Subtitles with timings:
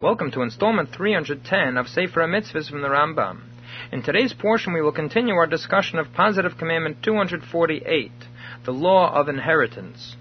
[0.00, 3.40] Welcome to installment 310 of Sefer Mitzvahs from the Rambam.
[3.90, 8.12] In today's portion, we will continue our discussion of Positive Commandment 248,
[8.64, 10.14] the Law of Inheritance.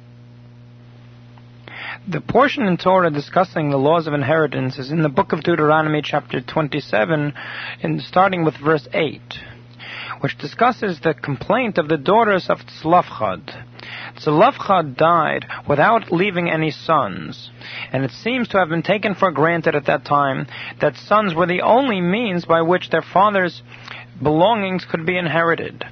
[2.08, 6.02] The portion in Torah discussing the laws of inheritance is in the book of Deuteronomy,
[6.04, 7.34] chapter 27,
[7.82, 9.22] in, starting with verse 8,
[10.22, 13.77] which discusses the complaint of the daughters of Tzlafchad.
[14.18, 17.52] Tzlafchad died without leaving any sons,
[17.92, 20.48] and it seems to have been taken for granted at that time
[20.82, 23.62] that sons were the only means by which their father's
[24.22, 25.86] belongings could be inherited.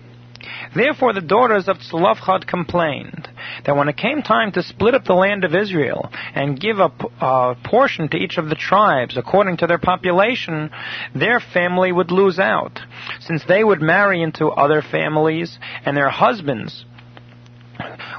[0.75, 3.29] Therefore, the daughters of Tzlafchad complained
[3.65, 6.91] that when it came time to split up the land of Israel and give a,
[7.21, 10.71] a, portion to each of the tribes according to their population,
[11.13, 12.79] their family would lose out,
[13.21, 16.85] since they would marry into other families and their husbands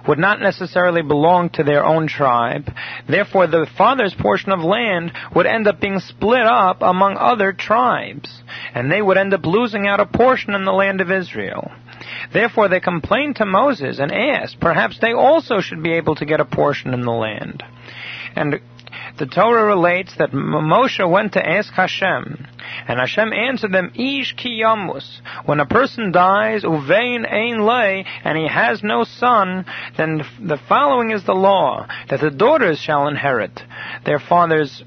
[0.07, 2.71] would not necessarily belong to their own tribe.
[3.09, 8.43] Therefore, the father's portion of land would end up being split up among other tribes,
[8.75, 11.71] and they would end up losing out a portion in the land of Israel.
[12.33, 16.41] Therefore, they complained to Moses and asked, perhaps they also should be able to get
[16.41, 17.63] a portion in the land.
[18.37, 18.61] And
[19.19, 22.47] the Torah relates that Moshe went to ask Hashem,
[22.87, 25.21] and Hashem answered them, Ish ki yamus.
[25.47, 29.65] When a person dies, uvein ein lay, and he has no son,
[29.97, 33.61] then the following is the law, that the daughters shall inherit
[34.05, 34.85] their father's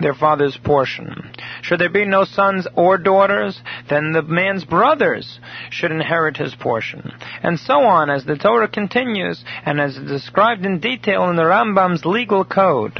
[0.00, 1.32] their father's portion.
[1.62, 3.60] Should there be no sons or daughters,
[3.92, 5.38] then the man's brothers
[5.70, 7.12] should inherit his portion.
[7.42, 12.04] And so on as the Torah continues and as described in detail in the Rambam's
[12.04, 12.98] legal code.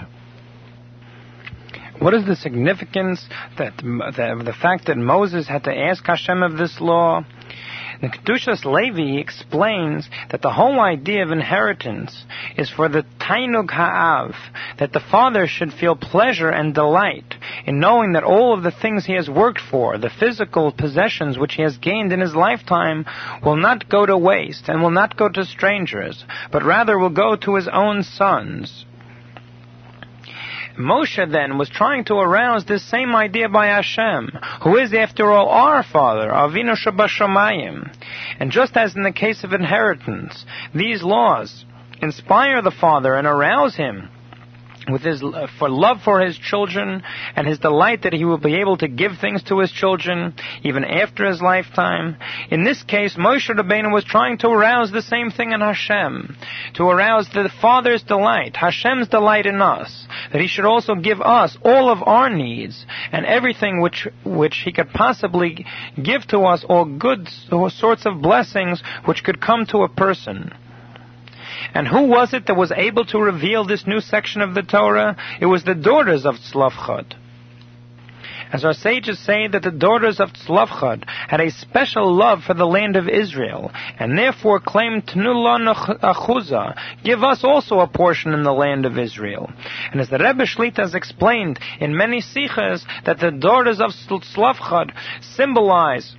[1.99, 3.25] What is the significance
[3.59, 7.25] that the, the fact that Moses had to ask Hashem of this law?
[8.01, 12.25] The Kedushas Levi explains that the whole idea of inheritance
[12.57, 14.35] is for the Tainug Ha'av,
[14.81, 17.37] that the father should feel pleasure and delight
[17.67, 21.55] in knowing that all of the things he has worked for, the physical possessions which
[21.55, 23.05] he has gained in his lifetime,
[23.45, 27.37] will not go to waste and will not go to strangers, but rather will go
[27.37, 28.85] to his own sons.
[30.79, 34.31] Moshe then was trying to arouse this same idea by Hashem,
[34.63, 37.95] who is after all our Father, Avinu Shebashamayim.
[38.41, 41.67] And just as in the case of inheritance, these laws
[42.01, 44.09] inspire the Father and arouse him
[44.91, 47.03] with his uh, for love for his children
[47.37, 50.85] and his delight that he will be able to give things to his children even
[50.85, 52.17] after his lifetime.
[52.51, 56.37] In this case, Moshe Rabbeinu was trying to arouse the same thing in Hashem,
[56.75, 61.57] to arouse the Father's delight, Hashem's delight in us, that he should also give us
[61.65, 65.65] all of our needs and everything which which he could possibly
[66.03, 67.29] give to us, all good
[67.69, 70.53] sorts of blessings which could come to a person.
[71.75, 75.17] And who was it that was able to reveal this new section of the Torah?
[75.41, 77.15] It was the daughters of Tzlafchad.
[78.53, 82.67] As our sages say that the daughters of Tzlafchad had a special love for the
[82.67, 88.53] land of Israel, and therefore claimed Tnulon Achuza, give us also a portion in the
[88.53, 89.51] land of Israel.
[89.91, 94.93] And as the Rebbe Shlita has explained in many sikhas, that the daughters of Tzlafchad
[95.35, 96.15] symbolize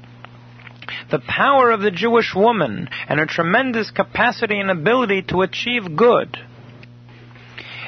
[1.11, 6.37] the power of the Jewish woman and her tremendous capacity and ability to achieve good.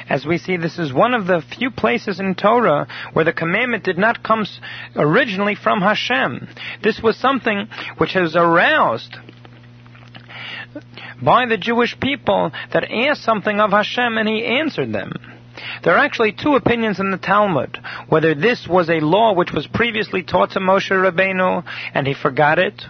[0.08, 3.82] As we see, this is one of the few places in Torah where the commandment
[3.82, 4.46] did not come
[4.94, 6.48] originally from Hashem.
[6.82, 7.68] This was something
[7.98, 9.16] which has aroused
[11.20, 15.12] by the Jewish people that asked something of Hashem and He answered them.
[15.86, 19.68] There are actually two opinions in the Talmud, whether this was a law which was
[19.68, 21.62] previously taught to Moshe Rabbeinu
[21.94, 22.82] and he forgot it,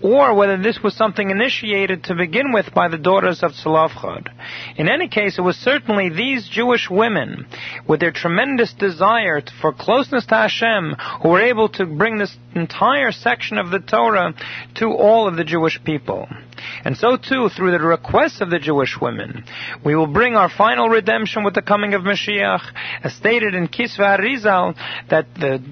[0.00, 4.28] or whether this was something initiated to begin with by the daughters of Tzlafchad.
[4.76, 7.46] In any case, it was certainly these Jewish women,
[7.86, 13.12] with their tremendous desire for closeness to Hashem, who were able to bring this entire
[13.12, 14.32] section of the Torah
[14.76, 16.26] to all of the Jewish people.
[16.84, 19.44] And so too, through the requests of the Jewish women,
[19.84, 22.62] we will bring our final redemption with the coming of Mashiach,
[23.02, 24.74] as stated in Kisva Arizal,
[25.10, 25.62] that the,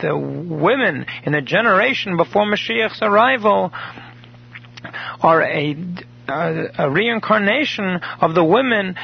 [0.00, 3.72] the women in the generation before Mashiach's arrival
[5.20, 5.76] are a,
[6.28, 8.96] a, a reincarnation of the women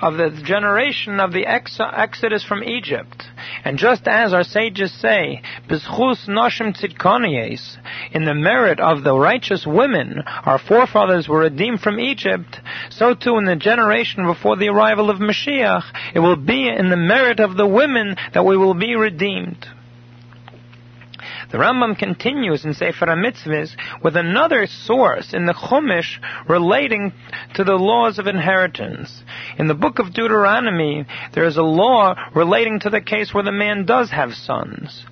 [0.00, 3.24] of the generation of the ex- exodus from Egypt.
[3.64, 7.76] And just as our sages say, B'zchus noshim tzidkoniyes,
[8.12, 12.60] in the merit of the righteous women, our forefathers were redeemed from Egypt,
[12.90, 15.84] so too in the generation before the arrival of Mashiach,
[16.14, 19.66] it will be in the merit of the women that we will be redeemed.
[21.50, 27.12] The Rambam continues in Sefer HaMitzvahs with another source in the Chumash relating
[27.54, 29.22] to the laws of inheritance.
[29.58, 33.52] In the book of Deuteronomy, there is a law relating to the case where the
[33.52, 35.06] man does have sons.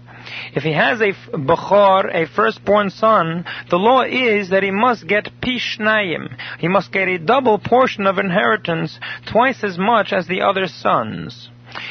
[0.54, 5.40] If he has a bechor, a firstborn son, the law is that he must get
[5.40, 6.36] pishnayim.
[6.58, 8.98] He must get a double portion of inheritance,
[9.30, 11.48] twice as much as the other sons.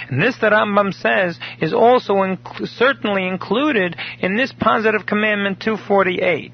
[0.10, 6.52] And this, the Rambam says, is also inc- certainly included in this positive commandment 248.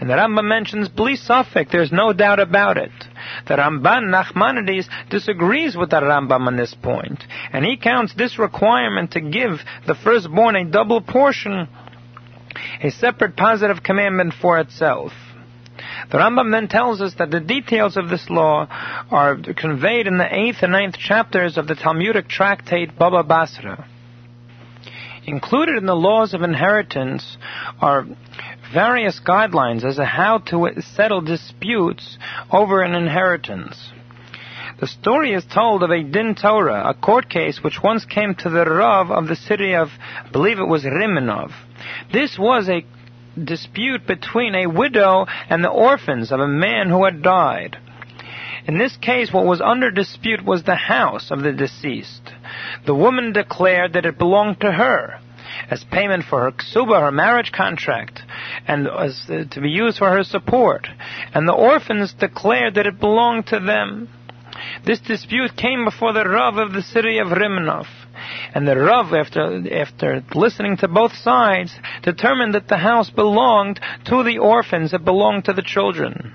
[0.00, 2.92] And the Rambam mentions bli safek, there's no doubt about it.
[3.46, 7.22] The Ramban Nachmanides disagrees with the Rambam on this point,
[7.52, 11.68] and he counts this requirement to give the firstborn a double portion
[12.82, 15.12] a separate positive commandment for itself.
[16.10, 18.66] The Rambam then tells us that the details of this law
[19.10, 23.86] are conveyed in the 8th and ninth chapters of the Talmudic tractate Baba Basra.
[25.26, 27.36] Included in the laws of inheritance
[27.80, 28.06] are
[28.72, 32.16] various guidelines as to how to settle disputes
[32.50, 33.92] over an inheritance.
[34.80, 38.48] The story is told of a din Torah, a court case which once came to
[38.48, 39.88] the Rav of the city of,
[40.24, 41.50] I believe it was Rimanov.
[42.12, 42.84] This was a
[43.44, 47.78] dispute between a widow and the orphans of a man who had died.
[48.66, 52.32] In this case, what was under dispute was the house of the deceased.
[52.84, 55.20] The woman declared that it belonged to her
[55.70, 58.20] as payment for her ksuba, her marriage contract,
[58.66, 60.86] and as, uh, to be used for her support.
[61.34, 64.08] And the orphans declared that it belonged to them.
[64.84, 67.86] This dispute came before the Rav of the city of Rimanov.
[68.54, 74.22] And the Rav, after, after listening to both sides, determined that the house belonged to
[74.22, 76.34] the orphans, it belonged to the children.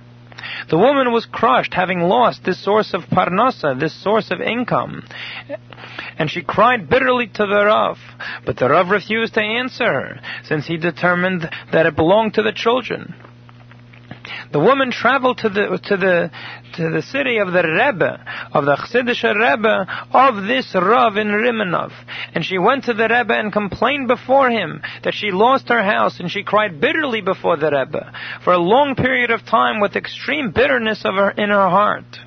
[0.70, 5.04] The woman was crushed, having lost this source of parnasa, this source of income.
[6.18, 7.98] And she cried bitterly to the Rav,
[8.46, 12.52] but the Rav refused to answer her, since he determined that it belonged to the
[12.54, 13.16] children.
[14.52, 16.32] The woman traveled to the to the
[16.76, 21.92] to the city of the Rebbe of the Chassidish Rebbe of this Rav in Rimanov,
[22.34, 26.20] and she went to the Rebbe and complained before him that she lost her house,
[26.20, 28.12] and she cried bitterly before the Rebbe
[28.44, 32.20] for a long period of time with extreme bitterness of her in her heart.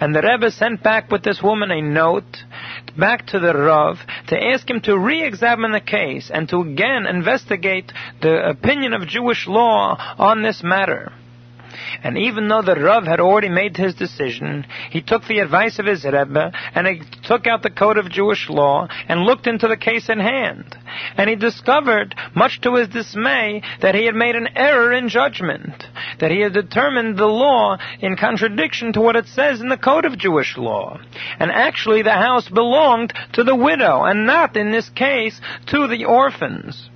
[0.00, 2.44] And the Rebbe sent back with this woman a note
[2.98, 3.98] back to the Rav
[4.30, 7.92] to ask him to re-examine the case and to again investigate
[8.22, 11.12] the opinion of Jewish law on this matter.
[12.02, 15.86] And even though the Rav had already made his decision, he took the advice of
[15.86, 19.76] his Rebbe and he took out the code of Jewish law and looked into the
[19.76, 20.76] case in hand.
[21.16, 25.84] And he discovered, much to his dismay, that he had made an error in judgment,
[26.20, 30.04] that he had determined the law in contradiction to what it says in the code
[30.04, 30.98] of Jewish law.
[31.38, 36.04] And actually the house belonged to the widow and not, in this case, to the
[36.04, 36.88] orphans.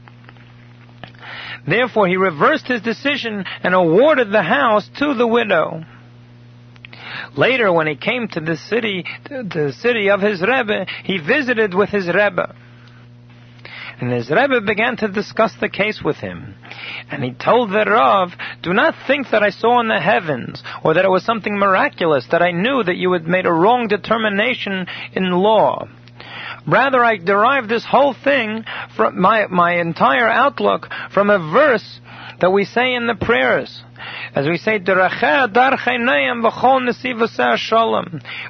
[1.67, 5.85] Therefore, he reversed his decision and awarded the house to the widow.
[7.37, 11.91] Later, when he came to the city, the city of his Rebbe, he visited with
[11.91, 12.55] his Rebbe.
[14.01, 16.55] And his Rebbe began to discuss the case with him.
[17.11, 18.33] And he told the Rav,
[18.63, 22.27] Do not think that I saw in the heavens, or that it was something miraculous,
[22.31, 25.89] that I knew that you had made a wrong determination in law.
[26.67, 28.65] Rather, I derived this whole thing
[28.97, 32.01] from my, my entire outlook from a verse
[32.41, 33.83] that we say in the prayers.
[34.35, 34.79] As we say,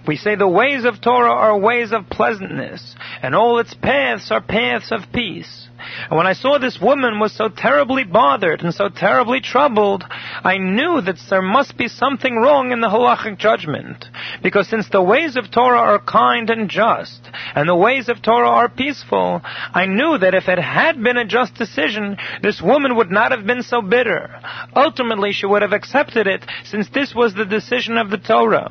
[0.07, 4.41] we say the ways of Torah are ways of pleasantness, and all its paths are
[4.41, 5.69] paths of peace.
[6.09, 10.57] And when I saw this woman was so terribly bothered and so terribly troubled, I
[10.59, 14.07] knew that there must be something wrong in the halachic judgment.
[14.43, 18.49] Because since the ways of Torah are kind and just, and the ways of Torah
[18.49, 23.11] are peaceful, I knew that if it had been a just decision, this woman would
[23.11, 24.41] not have been so bitter.
[24.75, 28.71] Ultimately, she would have accepted it, since this was the decision of the Torah.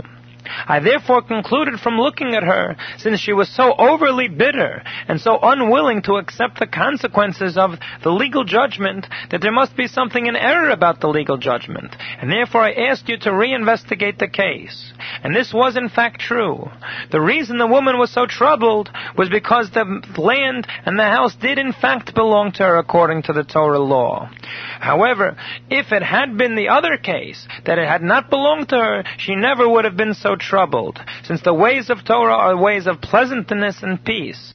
[0.68, 5.40] I therefore concluded from looking at her, since she was so overly bitter and so
[5.42, 10.36] unwilling to accept the consequences of the legal judgment, that there must be something in
[10.36, 11.96] error about the legal judgment.
[12.22, 14.94] And therefore I asked you to reinvestigate the case.
[15.24, 16.70] And this was in fact true.
[17.12, 19.86] The reason the woman was so troubled was because the
[20.18, 24.30] land and the house did in fact belong to her according to the Torah law.
[24.80, 25.38] However,
[25.70, 29.36] if it had been the other case, that it had not belonged to her, she
[29.36, 33.82] never would have been so troubled, since the ways of Torah are ways of pleasantness
[33.82, 34.52] and peace.